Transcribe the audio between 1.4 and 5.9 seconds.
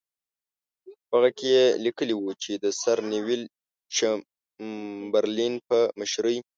یې لیکلي وو چې د سر نیویل چمبرلین په